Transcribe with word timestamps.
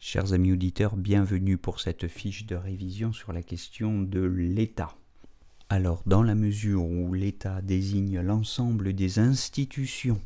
Chers 0.00 0.32
amis 0.32 0.52
auditeurs, 0.52 0.96
bienvenue 0.96 1.58
pour 1.58 1.80
cette 1.80 2.06
fiche 2.06 2.46
de 2.46 2.54
révision 2.54 3.12
sur 3.12 3.32
la 3.32 3.42
question 3.42 4.00
de 4.00 4.20
l'État. 4.20 4.94
Alors, 5.68 6.04
dans 6.06 6.22
la 6.22 6.36
mesure 6.36 6.84
où 6.84 7.12
l'État 7.14 7.60
désigne 7.62 8.20
l'ensemble 8.20 8.92
des 8.92 9.18
institutions 9.18 10.20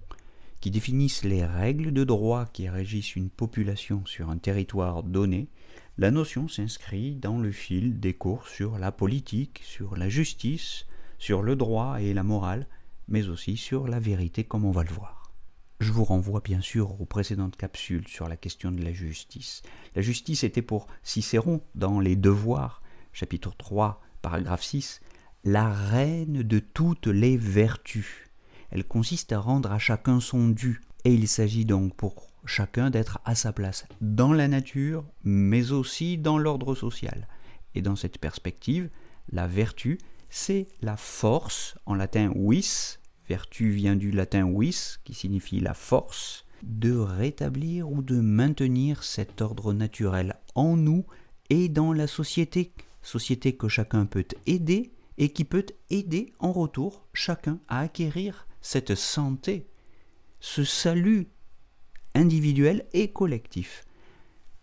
qui 0.60 0.70
définissent 0.70 1.24
les 1.24 1.42
règles 1.42 1.90
de 1.90 2.04
droit 2.04 2.44
qui 2.52 2.68
régissent 2.68 3.16
une 3.16 3.30
population 3.30 4.04
sur 4.04 4.28
un 4.28 4.36
territoire 4.36 5.02
donné, 5.02 5.48
la 5.96 6.10
notion 6.10 6.48
s'inscrit 6.48 7.14
dans 7.14 7.38
le 7.38 7.50
fil 7.50 7.98
des 7.98 8.12
cours 8.12 8.48
sur 8.48 8.78
la 8.78 8.92
politique, 8.92 9.62
sur 9.64 9.96
la 9.96 10.10
justice, 10.10 10.84
sur 11.18 11.42
le 11.42 11.56
droit 11.56 11.96
et 11.98 12.12
la 12.12 12.22
morale, 12.22 12.66
mais 13.08 13.28
aussi 13.28 13.56
sur 13.56 13.88
la 13.88 14.00
vérité 14.00 14.44
comme 14.44 14.66
on 14.66 14.70
va 14.70 14.84
le 14.84 14.92
voir. 14.92 15.21
Je 15.82 15.90
vous 15.90 16.04
renvoie 16.04 16.38
bien 16.38 16.60
sûr 16.60 17.00
aux 17.00 17.06
précédentes 17.06 17.56
capsules 17.56 18.06
sur 18.06 18.28
la 18.28 18.36
question 18.36 18.70
de 18.70 18.84
la 18.84 18.92
justice. 18.92 19.62
La 19.96 20.00
justice 20.00 20.44
était 20.44 20.62
pour 20.62 20.86
Cicéron 21.02 21.60
dans 21.74 21.98
Les 21.98 22.14
Devoirs, 22.14 22.82
chapitre 23.12 23.52
3, 23.58 24.00
paragraphe 24.22 24.62
6, 24.62 25.00
la 25.42 25.68
reine 25.72 26.44
de 26.44 26.60
toutes 26.60 27.08
les 27.08 27.36
vertus. 27.36 28.30
Elle 28.70 28.84
consiste 28.84 29.32
à 29.32 29.40
rendre 29.40 29.72
à 29.72 29.80
chacun 29.80 30.20
son 30.20 30.50
dû, 30.50 30.82
et 31.04 31.12
il 31.12 31.26
s'agit 31.26 31.64
donc 31.64 31.96
pour 31.96 32.28
chacun 32.44 32.90
d'être 32.90 33.18
à 33.24 33.34
sa 33.34 33.52
place 33.52 33.84
dans 34.00 34.32
la 34.32 34.46
nature, 34.46 35.04
mais 35.24 35.72
aussi 35.72 36.16
dans 36.16 36.38
l'ordre 36.38 36.76
social. 36.76 37.26
Et 37.74 37.82
dans 37.82 37.96
cette 37.96 38.18
perspective, 38.18 38.88
la 39.32 39.48
vertu, 39.48 39.98
c'est 40.30 40.68
la 40.80 40.96
force, 40.96 41.74
en 41.86 41.96
latin 41.96 42.32
vis, 42.36 43.00
Vertu 43.28 43.70
vient 43.70 43.96
du 43.96 44.10
latin 44.10 44.52
vis, 44.58 44.98
qui 45.04 45.14
signifie 45.14 45.60
la 45.60 45.74
force, 45.74 46.44
de 46.62 46.92
rétablir 46.92 47.90
ou 47.90 48.02
de 48.02 48.20
maintenir 48.20 49.02
cet 49.02 49.40
ordre 49.40 49.72
naturel 49.72 50.36
en 50.54 50.76
nous 50.76 51.04
et 51.50 51.68
dans 51.68 51.92
la 51.92 52.06
société, 52.06 52.72
société 53.02 53.56
que 53.56 53.68
chacun 53.68 54.06
peut 54.06 54.26
aider 54.46 54.92
et 55.18 55.30
qui 55.30 55.44
peut 55.44 55.66
aider 55.90 56.32
en 56.38 56.52
retour 56.52 57.06
chacun 57.12 57.58
à 57.68 57.80
acquérir 57.80 58.46
cette 58.60 58.94
santé, 58.94 59.66
ce 60.40 60.64
salut 60.64 61.28
individuel 62.14 62.86
et 62.92 63.08
collectif. 63.08 63.84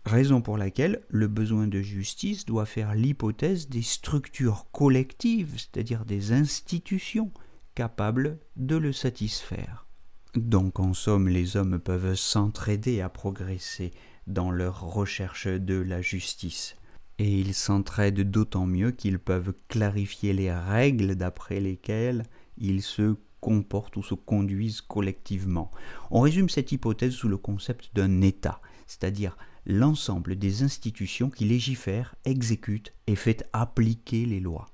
Raison 0.06 0.40
pour 0.40 0.56
laquelle 0.56 1.02
le 1.08 1.28
besoin 1.28 1.66
de 1.66 1.82
justice 1.82 2.46
doit 2.46 2.66
faire 2.66 2.94
l'hypothèse 2.94 3.68
des 3.68 3.82
structures 3.82 4.66
collectives, 4.72 5.56
c'est-à-dire 5.58 6.06
des 6.06 6.32
institutions, 6.32 7.30
capable 7.74 8.38
de 8.56 8.76
le 8.76 8.92
satisfaire. 8.92 9.86
Donc 10.34 10.78
en 10.78 10.94
somme, 10.94 11.28
les 11.28 11.56
hommes 11.56 11.78
peuvent 11.78 12.14
s'entraider 12.14 13.00
à 13.00 13.08
progresser 13.08 13.92
dans 14.26 14.50
leur 14.50 14.80
recherche 14.80 15.48
de 15.48 15.74
la 15.74 16.02
justice. 16.02 16.76
Et 17.18 17.38
ils 17.38 17.54
s'entraident 17.54 18.30
d'autant 18.30 18.66
mieux 18.66 18.92
qu'ils 18.92 19.18
peuvent 19.18 19.52
clarifier 19.68 20.32
les 20.32 20.52
règles 20.52 21.16
d'après 21.16 21.60
lesquelles 21.60 22.22
ils 22.56 22.82
se 22.82 23.16
comportent 23.40 23.96
ou 23.96 24.02
se 24.02 24.14
conduisent 24.14 24.80
collectivement. 24.80 25.70
On 26.10 26.20
résume 26.20 26.48
cette 26.48 26.72
hypothèse 26.72 27.12
sous 27.12 27.28
le 27.28 27.38
concept 27.38 27.90
d'un 27.94 28.20
État, 28.20 28.60
c'est-à-dire 28.86 29.36
l'ensemble 29.66 30.36
des 30.36 30.62
institutions 30.62 31.30
qui 31.30 31.44
légifèrent, 31.44 32.14
exécutent 32.24 32.92
et 33.06 33.16
fait 33.16 33.48
appliquer 33.52 34.26
les 34.26 34.40
lois. 34.40 34.66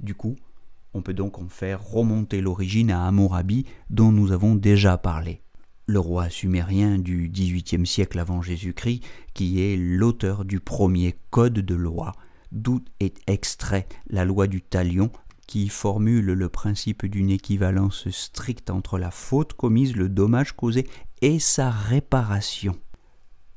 Du 0.00 0.14
coup, 0.14 0.36
on 0.98 1.02
peut 1.02 1.14
donc 1.14 1.38
en 1.38 1.48
faire 1.48 1.80
remonter 1.80 2.40
l'origine 2.40 2.90
à 2.90 3.06
Hammurabi 3.06 3.64
dont 3.88 4.10
nous 4.10 4.32
avons 4.32 4.56
déjà 4.56 4.98
parlé. 4.98 5.42
Le 5.86 6.00
roi 6.00 6.28
sumérien 6.28 6.98
du 6.98 7.28
XVIIIe 7.28 7.86
siècle 7.86 8.18
avant 8.18 8.42
Jésus-Christ, 8.42 9.04
qui 9.32 9.62
est 9.62 9.76
l'auteur 9.76 10.44
du 10.44 10.58
premier 10.58 11.14
code 11.30 11.60
de 11.60 11.74
loi, 11.76 12.14
d'où 12.50 12.80
est 12.98 13.16
extrait 13.28 13.86
la 14.10 14.24
loi 14.24 14.48
du 14.48 14.60
talion 14.60 15.10
qui 15.46 15.68
formule 15.68 16.26
le 16.26 16.48
principe 16.48 17.06
d'une 17.06 17.30
équivalence 17.30 18.10
stricte 18.10 18.68
entre 18.68 18.98
la 18.98 19.12
faute 19.12 19.52
commise, 19.52 19.94
le 19.94 20.08
dommage 20.08 20.52
causé 20.52 20.88
et 21.22 21.38
sa 21.38 21.70
réparation. 21.70 22.74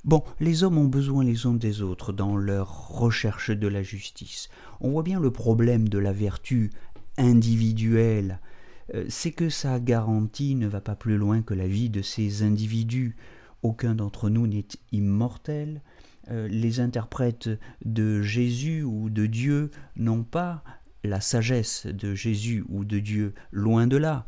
Bon, 0.03 0.23
les 0.40 0.63
hommes 0.63 0.79
ont 0.79 0.88
besoin 0.88 1.23
les 1.23 1.46
uns 1.46 1.53
des 1.53 1.84
autres 1.84 2.12
dans 2.12 2.35
leur 2.35 2.90
recherche 2.90 3.52
de 3.52 3.68
la 3.68 3.84
justice. 3.84 4.50
On 4.79 4.90
voit 4.90 5.03
bien 5.03 5.19
le 5.19 5.29
problème 5.29 5.88
de 5.90 6.00
la 6.00 6.12
vertu 6.12 6.72
individuel, 7.18 8.40
euh, 8.94 9.06
c'est 9.10 9.32
que 9.32 9.50
sa 9.50 9.80
garantie 9.80 10.56
ne 10.56 10.68
va 10.68 10.82
pas 10.82 10.96
plus 10.96 11.18
loin 11.18 11.42
que 11.42 11.54
la 11.54 11.68
vie 11.68 11.90
de 11.90 12.02
ces 12.02 12.44
individus. 12.44 13.16
Aucun 13.64 13.96
d'entre 13.96 14.30
nous 14.30 14.48
n'est 14.48 14.68
immortel. 14.92 15.82
Euh, 16.30 16.48
les 16.48 16.80
interprètes 16.80 17.50
de 17.84 18.22
Jésus 18.22 18.84
ou 18.84 19.10
de 19.10 19.26
Dieu 19.26 19.72
n'ont 19.96 20.24
pas 20.24 20.64
la 21.04 21.20
sagesse 21.20 21.88
de 21.88 22.14
Jésus 22.14 22.64
ou 22.70 22.86
de 22.86 23.00
Dieu, 23.00 23.34
loin 23.52 23.88
de 23.88 23.98
là. 23.98 24.26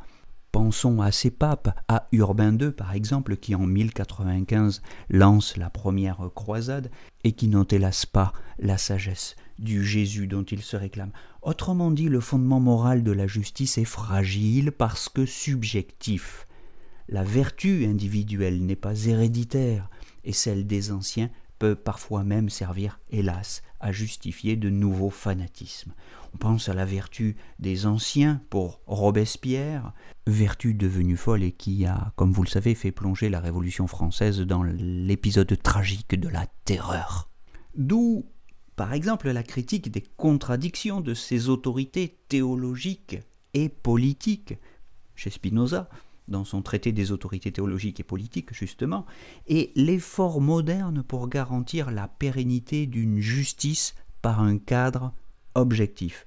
Pensons 0.53 1.01
à 1.01 1.11
ces 1.11 1.31
papes, 1.31 1.75
à 1.87 2.07
Urbain 2.11 2.55
II 2.55 2.69
par 2.69 2.93
exemple, 2.93 3.37
qui 3.37 3.55
en 3.55 3.65
1095 3.65 4.83
lance 5.09 5.57
la 5.57 5.71
première 5.71 6.29
croisade 6.35 6.91
et 7.23 7.31
qui 7.31 7.47
n'ont 7.47 7.63
hélas 7.63 8.05
pas 8.05 8.33
la 8.59 8.77
sagesse 8.77 9.35
du 9.57 9.83
Jésus 9.83 10.27
dont 10.27 10.43
il 10.43 10.61
se 10.61 10.77
réclame. 10.77 11.11
Autrement 11.41 11.89
dit, 11.89 12.07
le 12.07 12.19
fondement 12.19 12.59
moral 12.59 13.01
de 13.01 13.11
la 13.11 13.25
justice 13.25 13.79
est 13.79 13.83
fragile 13.83 14.71
parce 14.71 15.09
que 15.09 15.25
subjectif. 15.25 16.45
La 17.09 17.23
vertu 17.23 17.85
individuelle 17.85 18.63
n'est 18.63 18.75
pas 18.75 19.07
héréditaire 19.07 19.89
et 20.23 20.33
celle 20.33 20.67
des 20.67 20.91
anciens 20.91 21.31
parfois 21.71 22.23
même 22.23 22.49
servir, 22.49 22.99
hélas, 23.09 23.61
à 23.79 23.91
justifier 23.91 24.55
de 24.55 24.69
nouveaux 24.69 25.09
fanatismes. 25.09 25.93
On 26.33 26.37
pense 26.37 26.69
à 26.69 26.73
la 26.73 26.85
vertu 26.85 27.35
des 27.59 27.85
anciens 27.85 28.41
pour 28.49 28.81
Robespierre, 28.87 29.93
vertu 30.27 30.73
devenue 30.73 31.17
folle 31.17 31.43
et 31.43 31.51
qui 31.51 31.85
a, 31.85 32.11
comme 32.15 32.31
vous 32.31 32.43
le 32.43 32.49
savez, 32.49 32.75
fait 32.75 32.91
plonger 32.91 33.29
la 33.29 33.39
Révolution 33.39 33.87
française 33.87 34.39
dans 34.41 34.63
l'épisode 34.63 35.61
tragique 35.61 36.19
de 36.19 36.29
la 36.29 36.47
terreur. 36.65 37.29
D'où, 37.75 38.25
par 38.75 38.93
exemple, 38.93 39.29
la 39.29 39.43
critique 39.43 39.91
des 39.91 40.01
contradictions 40.01 41.01
de 41.01 41.13
ces 41.13 41.49
autorités 41.49 42.19
théologiques 42.27 43.19
et 43.53 43.69
politiques. 43.69 44.55
Chez 45.15 45.29
Spinoza, 45.29 45.89
dans 46.27 46.45
son 46.45 46.61
traité 46.61 46.91
des 46.91 47.11
autorités 47.11 47.51
théologiques 47.51 47.99
et 47.99 48.03
politiques, 48.03 48.53
justement, 48.53 49.05
et 49.47 49.71
l'effort 49.75 50.41
moderne 50.41 51.03
pour 51.03 51.27
garantir 51.27 51.91
la 51.91 52.07
pérennité 52.07 52.85
d'une 52.85 53.19
justice 53.19 53.95
par 54.21 54.41
un 54.41 54.57
cadre 54.57 55.13
objectif. 55.55 56.25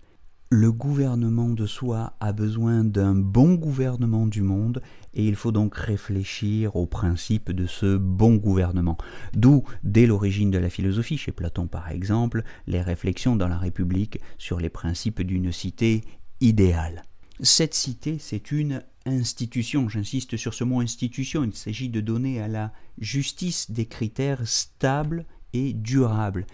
Le 0.48 0.70
gouvernement 0.70 1.48
de 1.48 1.66
soi 1.66 2.12
a 2.20 2.32
besoin 2.32 2.84
d'un 2.84 3.16
bon 3.16 3.54
gouvernement 3.54 4.28
du 4.28 4.42
monde 4.42 4.80
et 5.12 5.26
il 5.26 5.34
faut 5.34 5.50
donc 5.50 5.74
réfléchir 5.74 6.76
au 6.76 6.86
principe 6.86 7.50
de 7.50 7.66
ce 7.66 7.96
bon 7.96 8.36
gouvernement. 8.36 8.96
D'où, 9.34 9.64
dès 9.82 10.06
l'origine 10.06 10.52
de 10.52 10.58
la 10.58 10.70
philosophie, 10.70 11.18
chez 11.18 11.32
Platon 11.32 11.66
par 11.66 11.90
exemple, 11.90 12.44
les 12.68 12.80
réflexions 12.80 13.34
dans 13.34 13.48
la 13.48 13.58
République 13.58 14.20
sur 14.38 14.60
les 14.60 14.68
principes 14.68 15.22
d'une 15.22 15.50
cité 15.50 16.02
idéale. 16.40 17.02
Cette 17.40 17.74
cité, 17.74 18.18
c'est 18.20 18.52
une 18.52 18.84
institution, 19.06 19.88
j'insiste 19.88 20.36
sur 20.36 20.54
ce 20.54 20.64
mot 20.64 20.80
institution, 20.80 21.44
il 21.44 21.54
s'agit 21.54 21.88
de 21.88 22.00
donner 22.00 22.40
à 22.40 22.48
la 22.48 22.72
justice 22.98 23.70
des 23.70 23.86
critères 23.86 24.46
stables 24.46 25.24
et 25.52 25.72
durables. 25.72 26.46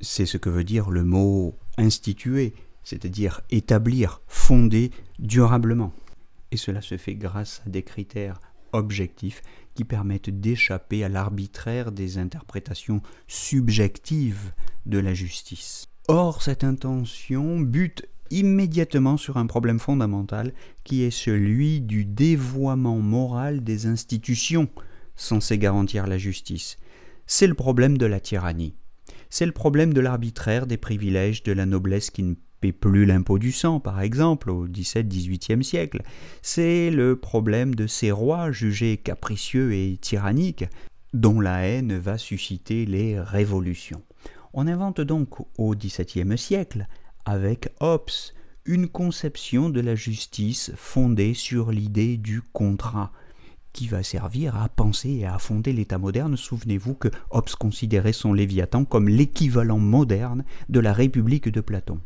C'est 0.00 0.26
ce 0.26 0.36
que 0.36 0.50
veut 0.50 0.64
dire 0.64 0.90
le 0.90 1.04
mot 1.04 1.56
instituer, 1.78 2.54
c'est-à-dire 2.84 3.40
établir, 3.50 4.20
fonder 4.26 4.90
durablement. 5.18 5.92
Et 6.50 6.56
cela 6.56 6.82
se 6.82 6.96
fait 6.96 7.14
grâce 7.14 7.62
à 7.66 7.70
des 7.70 7.82
critères 7.82 8.40
objectifs 8.72 9.42
qui 9.74 9.84
permettent 9.84 10.30
d'échapper 10.30 11.04
à 11.04 11.08
l'arbitraire 11.08 11.92
des 11.92 12.18
interprétations 12.18 13.00
subjectives 13.26 14.52
de 14.86 14.98
la 14.98 15.14
justice. 15.14 15.86
Or, 16.08 16.42
cette 16.42 16.64
intention 16.64 17.60
bute 17.60 18.06
immédiatement 18.32 19.16
sur 19.16 19.36
un 19.36 19.46
problème 19.46 19.78
fondamental 19.78 20.52
qui 20.84 21.02
est 21.02 21.10
celui 21.10 21.80
du 21.80 22.04
dévoiement 22.04 22.98
moral 22.98 23.62
des 23.62 23.86
institutions 23.86 24.68
censé 25.14 25.58
garantir 25.58 26.06
la 26.06 26.18
justice. 26.18 26.76
C'est 27.26 27.46
le 27.46 27.54
problème 27.54 27.98
de 27.98 28.06
la 28.06 28.20
tyrannie. 28.20 28.74
C'est 29.30 29.46
le 29.46 29.52
problème 29.52 29.92
de 29.92 30.00
l'arbitraire 30.00 30.66
des 30.66 30.76
privilèges 30.76 31.42
de 31.42 31.52
la 31.52 31.66
noblesse 31.66 32.10
qui 32.10 32.22
ne 32.22 32.34
paie 32.60 32.72
plus 32.72 33.06
l'impôt 33.06 33.38
du 33.38 33.52
sang, 33.52 33.80
par 33.80 34.00
exemple, 34.00 34.50
au 34.50 34.66
XVIIe-XVIIIe 34.66 35.64
siècle. 35.64 36.02
C'est 36.42 36.90
le 36.90 37.16
problème 37.16 37.74
de 37.74 37.86
ces 37.86 38.10
rois 38.10 38.52
jugés 38.52 38.96
capricieux 38.96 39.72
et 39.74 39.98
tyranniques, 40.00 40.64
dont 41.12 41.40
la 41.40 41.66
haine 41.66 41.98
va 41.98 42.18
susciter 42.18 42.86
les 42.86 43.20
révolutions. 43.20 44.02
On 44.54 44.66
invente 44.66 45.00
donc 45.00 45.40
au 45.58 45.74
XVIIe 45.74 46.36
siècle, 46.36 46.86
avec 47.24 47.72
Hobbes, 47.80 48.10
une 48.64 48.88
conception 48.88 49.70
de 49.70 49.80
la 49.80 49.94
justice 49.94 50.72
fondée 50.76 51.34
sur 51.34 51.70
l'idée 51.70 52.16
du 52.16 52.42
contrat, 52.52 53.12
qui 53.72 53.88
va 53.88 54.02
servir 54.02 54.56
à 54.56 54.68
penser 54.68 55.10
et 55.10 55.26
à 55.26 55.38
fonder 55.38 55.72
l'État 55.72 55.98
moderne. 55.98 56.36
Souvenez-vous 56.36 56.94
que 56.94 57.08
Hobbes 57.30 57.54
considérait 57.58 58.12
son 58.12 58.32
Léviathan 58.32 58.84
comme 58.84 59.08
l'équivalent 59.08 59.78
moderne 59.78 60.44
de 60.68 60.80
la 60.80 60.92
République 60.92 61.48
de 61.48 61.60
Platon. 61.60 62.00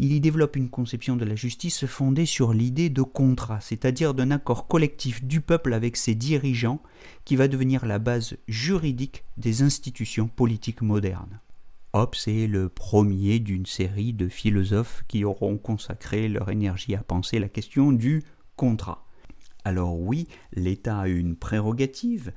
Il 0.00 0.12
y 0.12 0.20
développe 0.20 0.56
une 0.56 0.70
conception 0.70 1.14
de 1.14 1.24
la 1.24 1.36
justice 1.36 1.86
fondée 1.86 2.26
sur 2.26 2.52
l'idée 2.52 2.90
de 2.90 3.02
contrat, 3.02 3.60
c'est-à-dire 3.60 4.12
d'un 4.12 4.32
accord 4.32 4.66
collectif 4.66 5.22
du 5.22 5.40
peuple 5.40 5.72
avec 5.72 5.96
ses 5.96 6.16
dirigeants 6.16 6.82
qui 7.24 7.36
va 7.36 7.46
devenir 7.46 7.86
la 7.86 8.00
base 8.00 8.36
juridique 8.48 9.24
des 9.36 9.62
institutions 9.62 10.26
politiques 10.26 10.82
modernes. 10.82 11.38
Hobbes 11.96 12.16
est 12.26 12.48
le 12.48 12.68
premier 12.68 13.38
d'une 13.38 13.66
série 13.66 14.12
de 14.12 14.28
philosophes 14.28 15.04
qui 15.06 15.24
auront 15.24 15.58
consacré 15.58 16.28
leur 16.28 16.50
énergie 16.50 16.96
à 16.96 17.04
penser 17.04 17.38
la 17.38 17.48
question 17.48 17.92
du 17.92 18.24
contrat. 18.56 19.06
Alors 19.64 20.00
oui, 20.00 20.26
l'État 20.52 20.98
a 20.98 21.06
une 21.06 21.36
prérogative, 21.36 22.32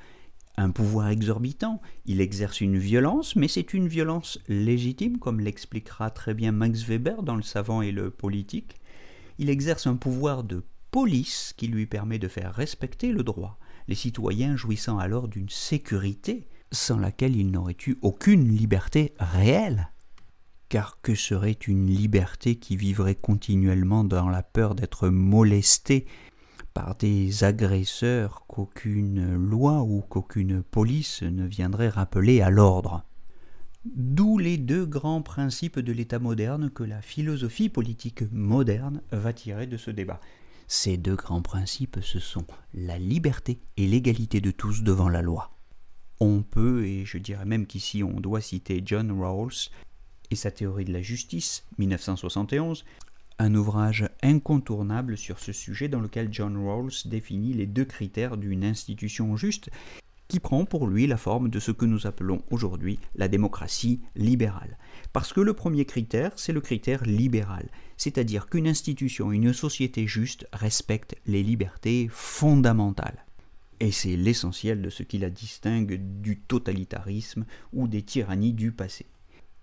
un 0.58 0.70
pouvoir 0.70 1.10
exorbitant, 1.10 1.82
il 2.06 2.22
exerce 2.22 2.62
une 2.62 2.78
violence, 2.78 3.36
mais 3.36 3.48
c'est 3.48 3.74
une 3.74 3.88
violence 3.88 4.38
légitime, 4.48 5.18
comme 5.18 5.40
l'expliquera 5.40 6.12
très 6.12 6.36
bien 6.36 6.52
Max 6.52 6.84
Weber 6.84 7.24
dans 7.24 7.36
Le 7.36 7.42
savant 7.42 7.82
et 7.82 7.92
le 7.92 8.12
politique. 8.12 8.76
Il 9.40 9.50
exerce 9.50 9.88
un 9.88 9.96
pouvoir 9.96 10.44
de 10.44 10.64
police 10.92 11.56
qui 11.58 11.68
lui 11.68 11.88
permet 11.88 12.20
de 12.20 12.28
faire 12.28 12.54
respecter 12.54 13.12
le 13.12 13.24
droit, 13.24 13.58
les 13.88 13.96
citoyens 13.96 14.56
jouissant 14.56 15.00
alors 15.00 15.28
d'une 15.28 15.50
sécurité 15.50 16.48
sans 16.72 16.98
laquelle 16.98 17.36
il 17.36 17.52
n'aurait 17.52 17.78
eu 17.86 17.98
aucune 18.02 18.48
liberté 18.48 19.14
réelle. 19.20 19.92
Car 20.70 21.00
que 21.02 21.16
serait 21.16 21.52
une 21.52 21.88
liberté 21.88 22.58
qui 22.58 22.76
vivrait 22.76 23.16
continuellement 23.16 24.04
dans 24.04 24.30
la 24.30 24.44
peur 24.44 24.76
d'être 24.76 25.08
molestée 25.08 26.06
par 26.74 26.96
des 26.96 27.44
agresseurs 27.44 28.46
qu'aucune 28.48 29.36
loi 29.36 29.82
ou 29.82 30.02
qu'aucune 30.02 30.62
police 30.62 31.24
ne 31.24 31.48
viendrait 31.48 31.90
rappeler 31.90 32.42
à 32.42 32.50
l'ordre? 32.50 33.04
D'où 33.86 34.38
les 34.38 34.58
deux 34.58 34.86
grands 34.86 35.22
principes 35.22 35.80
de 35.80 35.94
l'État 35.94 36.20
moderne 36.20 36.70
que 36.70 36.84
la 36.84 37.02
philosophie 37.02 37.70
politique 37.70 38.24
moderne 38.34 39.02
va 39.12 39.32
tirer 39.32 39.68
de 39.68 39.78
ce 39.78 39.92
débat. 39.92 40.20
Ces 40.68 40.98
deux 40.98 41.16
grands 41.16 41.42
principes, 41.42 42.00
ce 42.02 42.20
sont 42.20 42.46
la 42.74 43.00
liberté 43.00 43.62
et 43.78 43.88
l'égalité 43.88 44.42
de 44.42 44.52
tous 44.52 44.84
devant 44.84 45.08
la 45.08 45.22
loi 45.22 45.57
on 46.20 46.42
peut, 46.42 46.86
et 46.86 47.06
je 47.06 47.18
dirais 47.18 47.46
même 47.46 47.68
qu'ici 47.68 48.04
on 48.04 48.20
doit 48.20 48.42
citer 48.42 48.82
John 48.86 49.12
Rawls 49.12 49.70
et 50.32 50.36
sa 50.36 50.52
théorie 50.52 50.86
de 50.86 50.94
la 50.94 51.02
justice, 51.02 51.66
1971, 51.78 52.86
un 53.40 53.54
ouvrage 53.56 54.10
incontournable 54.24 55.18
sur 55.18 55.40
ce 55.40 55.54
sujet 55.54 55.88
dans 55.88 56.00
lequel 56.00 56.30
John 56.32 56.58
Rawls 56.58 56.94
définit 57.06 57.54
les 57.54 57.68
deux 57.68 57.86
critères 57.86 58.38
d'une 58.38 58.66
institution 58.66 59.38
juste 59.38 59.70
qui 60.28 60.40
prend 60.40 60.66
pour 60.66 60.88
lui 60.88 61.08
la 61.08 61.18
forme 61.18 61.50
de 61.50 61.60
ce 61.60 61.72
que 61.72 61.86
nous 61.86 62.06
appelons 62.06 62.42
aujourd'hui 62.50 63.00
la 63.16 63.28
démocratie 63.28 64.02
libérale. 64.16 64.78
Parce 65.14 65.32
que 65.32 65.40
le 65.40 65.54
premier 65.54 65.86
critère, 65.86 66.32
c'est 66.36 66.52
le 66.52 66.62
critère 66.62 67.04
libéral, 67.04 67.70
c'est-à-dire 67.96 68.50
qu'une 68.50 68.68
institution, 68.68 69.32
une 69.32 69.54
société 69.54 70.06
juste 70.08 70.46
respecte 70.52 71.16
les 71.26 71.44
libertés 71.44 72.10
fondamentales. 72.12 73.27
Et 73.80 73.92
c'est 73.92 74.16
l'essentiel 74.16 74.82
de 74.82 74.90
ce 74.90 75.04
qui 75.04 75.20
la 75.20 75.30
distingue 75.30 76.00
du 76.22 76.40
totalitarisme 76.40 77.46
ou 77.74 77.88
des 77.88 78.02
tyrannies 78.02 78.54
du 78.54 78.72
passé. 78.72 79.06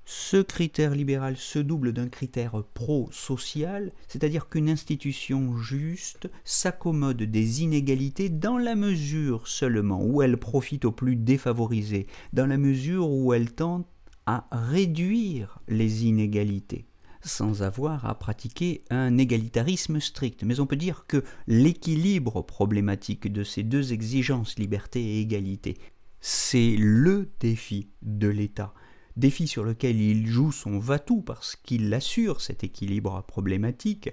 Ce 0.07 0.37
critère 0.37 0.95
libéral 0.95 1.37
se 1.37 1.59
double 1.59 1.93
d'un 1.93 2.09
critère 2.09 2.63
pro-social, 2.75 3.91
c'est-à-dire 4.07 4.51
qu'une 4.51 4.69
institution 4.69 5.57
juste 5.57 6.29
s'accommode 6.45 7.23
des 7.23 7.63
inégalités 7.63 8.29
dans 8.29 8.59
la 8.59 8.75
mesure 8.75 9.49
seulement 9.49 10.05
où 10.05 10.21
elle 10.21 10.37
profite 10.37 10.85
aux 10.85 10.93
plus 10.93 11.17
défavorisés, 11.17 12.07
dans 12.35 12.47
la 12.47 12.59
mesure 12.59 13.09
où 13.09 13.33
elle 13.33 13.53
tente 13.53 13.87
à 14.27 14.47
réduire 14.53 15.59
les 15.69 16.05
inégalités 16.05 16.85
sans 17.25 17.63
avoir 17.63 18.07
à 18.07 18.19
pratiquer 18.19 18.85
un 18.91 19.19
égalitarisme 19.19 20.01
strict. 20.01 20.45
Mais 20.45 20.61
on 20.61 20.67
peut 20.67 20.77
dire 20.77 21.05
que 21.07 21.25
l'équilibre 21.47 22.43
problématique 22.43 23.33
de 23.33 23.45
ces 23.45 23.63
deux 23.63 23.93
exigences, 23.93 24.59
liberté 24.59 25.01
et 25.01 25.21
égalité, 25.21 25.77
c'est 26.21 26.77
le 26.79 27.31
défi 27.41 27.89
de 28.03 28.29
l'État. 28.29 28.73
Défi 29.17 29.47
sur 29.47 29.63
lequel 29.63 30.01
il 30.01 30.27
joue 30.27 30.53
son 30.53 30.79
va-tout 30.79 31.23
parce 31.23 31.57
qu'il 31.57 31.93
assure 31.95 32.41
cet 32.41 32.65
équilibre 32.65 33.23
problématique, 33.27 34.11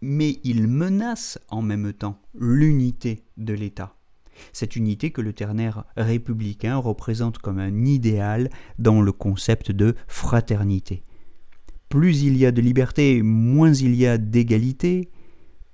mais 0.00 0.38
il 0.44 0.68
menace 0.68 1.38
en 1.48 1.60
même 1.60 1.92
temps 1.92 2.20
l'unité 2.34 3.24
de 3.36 3.52
l'État. 3.52 3.94
Cette 4.52 4.76
unité 4.76 5.10
que 5.10 5.20
le 5.20 5.32
ternaire 5.32 5.84
républicain 5.96 6.76
représente 6.76 7.38
comme 7.38 7.58
un 7.58 7.84
idéal 7.84 8.50
dans 8.78 9.02
le 9.02 9.12
concept 9.12 9.72
de 9.72 9.96
fraternité 10.06 11.02
plus 11.88 12.22
il 12.22 12.36
y 12.36 12.46
a 12.46 12.52
de 12.52 12.60
liberté, 12.60 13.22
moins 13.22 13.72
il 13.72 13.94
y 13.94 14.06
a 14.06 14.18
d'égalité, 14.18 15.10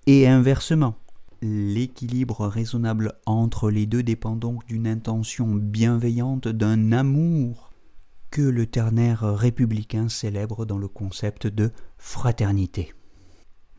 et 0.07 0.29
inversement. 0.29 0.97
L'équilibre 1.43 2.47
raisonnable 2.47 3.15
entre 3.27 3.71
les 3.71 3.87
deux 3.87 4.03
dépend 4.03 4.37
donc 4.37 4.67
d'une 4.67 4.87
intention 4.87 5.55
bienveillante, 5.55 6.49
d'un 6.49 6.93
amour 6.93 7.73
que 8.31 8.43
le 8.43 8.67
ternaire 8.67 9.21
républicain 9.23 10.09
célèbre 10.09 10.65
dans 10.67 10.79
le 10.79 10.89
concept 10.89 11.47
de 11.47 11.71
fraternité. 11.99 12.93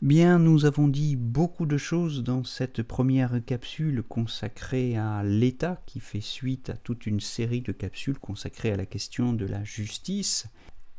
Bien, 0.02 0.40
nous 0.40 0.66
avons 0.66 0.88
dit 0.88 1.16
beaucoup 1.16 1.66
de 1.66 1.78
choses 1.78 2.24
dans 2.24 2.44
cette 2.44 2.84
première 2.84 3.44
capsule 3.44 4.04
consacrée 4.04 4.98
à 4.98 5.24
l'État 5.24 5.82
qui 5.86 6.00
fait 6.00 6.22
suite 6.22 6.70
à 6.70 6.78
toute 6.78 7.08
une 7.08 7.22
série 7.22 7.62
de 7.62 7.72
capsules 7.72 8.20
consacrées 8.20 8.72
à 8.72 8.78
la 8.78 8.86
question 8.86 9.34
de 9.34 9.46
la 9.46 9.64
justice 9.64 10.48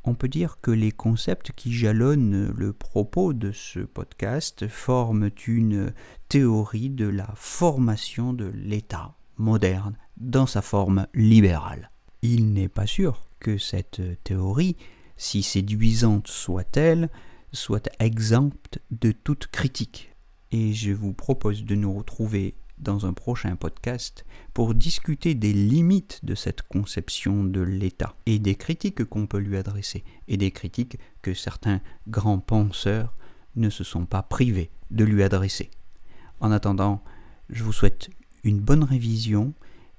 on 0.06 0.14
peut 0.14 0.28
dire 0.28 0.58
que 0.62 0.70
les 0.70 0.92
concepts 0.92 1.52
qui 1.52 1.72
jalonnent 1.72 2.52
le 2.56 2.72
propos 2.72 3.32
de 3.32 3.50
ce 3.50 3.80
podcast 3.80 4.68
forment 4.68 5.30
une 5.46 5.92
théorie 6.28 6.90
de 6.90 7.08
la 7.08 7.28
formation 7.34 8.32
de 8.32 8.46
l'État 8.54 9.16
moderne 9.36 9.98
dans 10.16 10.46
sa 10.46 10.62
forme 10.62 11.08
libérale. 11.12 11.90
Il 12.22 12.52
n'est 12.52 12.68
pas 12.68 12.86
sûr 12.86 13.28
que 13.40 13.58
cette 13.58 14.00
théorie, 14.22 14.76
si 15.16 15.42
séduisante 15.42 16.28
soit-elle, 16.28 17.10
soit 17.52 17.88
exempte 17.98 18.78
de 18.92 19.10
toute 19.10 19.48
critique. 19.48 20.12
Et 20.52 20.72
je 20.72 20.92
vous 20.92 21.12
propose 21.12 21.64
de 21.64 21.74
nous 21.74 21.92
retrouver 21.92 22.54
dans 22.78 23.06
un 23.06 23.12
prochain 23.12 23.56
podcast 23.56 24.24
pour 24.54 24.74
discuter 24.74 25.34
des 25.34 25.52
limites 25.52 26.24
de 26.24 26.34
cette 26.34 26.62
conception 26.62 27.44
de 27.44 27.60
l'État 27.60 28.14
et 28.26 28.38
des 28.38 28.54
critiques 28.54 29.04
qu'on 29.04 29.26
peut 29.26 29.38
lui 29.38 29.56
adresser 29.56 30.04
et 30.28 30.36
des 30.36 30.50
critiques 30.50 30.98
que 31.22 31.34
certains 31.34 31.80
grands 32.08 32.38
penseurs 32.38 33.14
ne 33.54 33.70
se 33.70 33.84
sont 33.84 34.06
pas 34.06 34.22
privés 34.22 34.70
de 34.90 35.04
lui 35.04 35.22
adresser. 35.22 35.70
En 36.40 36.52
attendant, 36.52 37.02
je 37.48 37.64
vous 37.64 37.72
souhaite 37.72 38.10
une 38.44 38.60
bonne 38.60 38.84
révision 38.84 39.54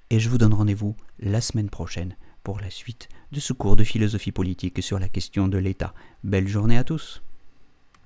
et 0.09 0.19
je 0.19 0.29
vous 0.29 0.37
donne 0.37 0.53
rendez-vous 0.53 0.95
la 1.19 1.41
semaine 1.41 1.69
prochaine 1.69 2.15
pour 2.43 2.59
la 2.59 2.69
suite 2.69 3.09
de 3.31 3.39
ce 3.39 3.53
cours 3.53 3.75
de 3.75 3.83
philosophie 3.83 4.31
politique 4.31 4.81
sur 4.81 4.99
la 4.99 5.09
question 5.09 5.47
de 5.47 5.57
l'État. 5.57 5.93
Belle 6.23 6.47
journée 6.47 6.77
à 6.77 6.83
tous 6.83 7.21